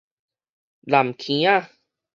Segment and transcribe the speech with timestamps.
[0.87, 1.69] 湳坑仔